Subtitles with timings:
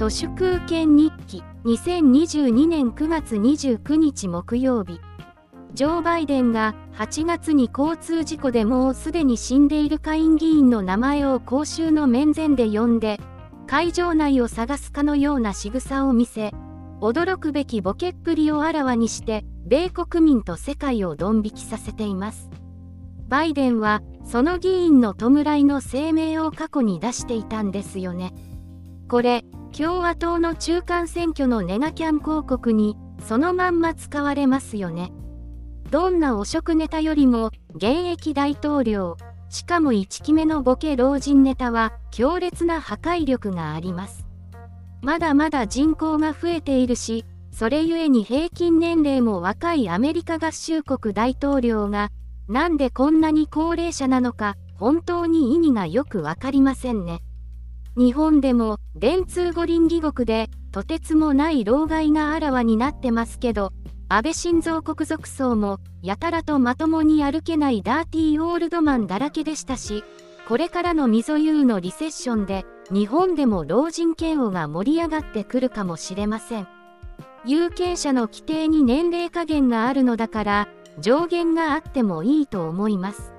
[0.00, 4.98] 都市空権日記2022年9月29日木曜日
[5.74, 13.20] ジョー・バイデンが8月に交通事故でもうすでに死んでいる下院議員の名前を公衆の面前で呼んで
[13.66, 16.54] 会場内を探すかのような仕草を見せ
[17.02, 22.48] 驚くべきボケっぷりをあらわにして米国民と世界をドン引きさせています。
[23.28, 28.32] バイデンはその議員の弔いの声明を過去に出していたんですよね。
[29.06, 29.44] これ
[29.76, 35.12] 共和党の中間選挙のネガキャン広告にそのまんま使われますよね。
[35.90, 39.16] どんな汚職ネタよりも現役大統領、
[39.48, 44.26] しかも1期目のボケ老人ネタは強烈な破壊力があります。
[45.02, 52.10] まだまだ人口が増えているし、それゆえに平均年齢も若いアメリカ合衆国大統領が、
[52.48, 57.22] なんでこんなに高齢者なのか、本当に意味がよくわかりませんね。
[58.00, 63.74] 日本でも電通五輪義国でとてつもない老害があらわになってますけど
[64.08, 70.02] 安倍晋三国族層もやたらとまともに歩けないダーティーオールドマンだらけでしたし
[70.48, 76.68] これからの溝優のリセッションで日本でも老人嫌悪が盛り上がってくるかもしれません。
[77.44, 83.34] 有権者の規定に年齢加減があるのだから上限があってもいいと思います。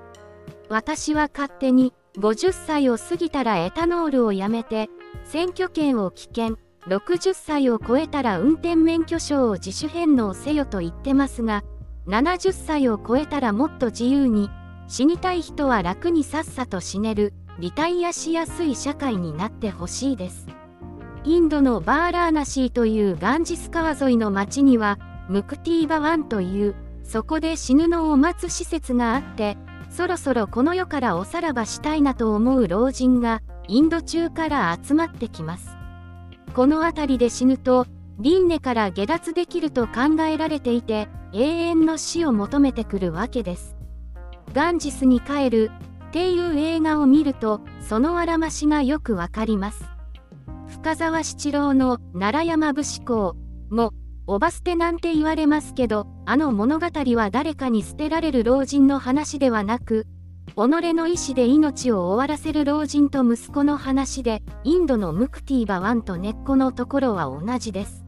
[0.68, 4.90] 私は勝手に50歳を過ぎたらエタノールをやめて、
[5.24, 11.62] 選挙権を棄権、60歳を超えたら運転免許証を自主返納せよと言ってますが、
[12.06, 14.50] 70歳を超えたらもっと自由に、
[14.88, 20.46] 死にたい人は楽にさっさと死ねる、リタイアしやすい社会になってほしいです。
[21.24, 29.56] インドのバーラーナシーというガンジス川沿いの町には、ムクティーバワンという、そこで死ぬのを待つ施設があって、
[29.94, 35.76] そろそろこの世からおさらばしたいなと思う老人がインド中から集まってきます。
[36.54, 37.86] この辺りで死ぬと
[38.18, 43.76] 輪廻から下脱できると考えられていて永遠の死を求めてくるわけです。
[44.54, 45.70] ガンジスに帰る
[46.08, 49.84] っていう映画を見るとそのあらましがよくわかります。
[50.68, 53.36] 深沢七郎の奈良山武士公
[53.68, 53.92] も
[54.26, 60.06] おば捨てなんて言われますけど、あの物語は誰かに捨てられる老人の話ではなく、
[60.54, 60.56] 己
[60.94, 68.04] の意志で命を終わらせる老人と息子の話で、インドのムクティーバワンと根っこのところは同じです。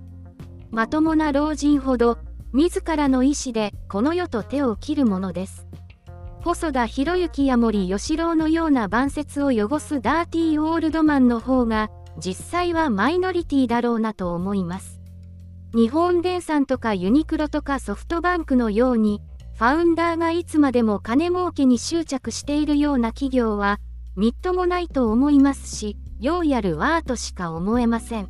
[0.71, 2.19] まともな老人ほど、
[2.53, 5.67] 自らの意志でこの世と手を切るものです。
[6.43, 15.01] 細田博之や森喜朗のような晩節を汚すダーティーオールドマンの方が、実際はマイノリティだろうなと思います。
[15.75, 19.21] 日本電産とかユニクロとかソフトバンクのように、
[19.55, 23.81] ファウンダーがいつまでも金儲けに執着しているような企業は、
[24.15, 28.29] みっともないと思いますし、ようやるわーとしか思えません。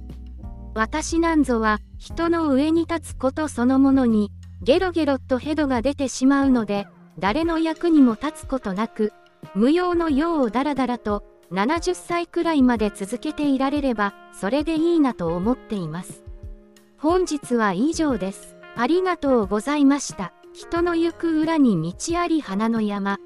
[0.74, 4.32] 私なんぞは、人の上に立つことそのものに、
[4.62, 6.86] ゲロゲロっとヘドが出てしまうので、
[7.18, 9.12] 誰の役にも立つことなく、
[9.54, 11.22] 無用の用をだらだらと、
[11.52, 16.23] 70歳くらいまで続けていられれば、それでいいなと思っています。
[17.04, 18.56] 本日は以上です。
[18.76, 20.32] ありがとうございました。
[20.54, 23.18] 人の行く裏に道あり花の山。